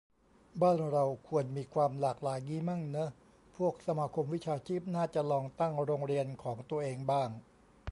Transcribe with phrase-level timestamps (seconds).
[0.61, 3.09] บ้านเราควรมีความหลากหลายงี้มั่งเนอะ
[3.57, 7.29] พวกสมาคมวิชาชีพน่าจะลองตั้งโรงเรียนของตัวเองบ้าง